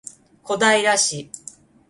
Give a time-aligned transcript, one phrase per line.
[0.41, 1.29] 小平市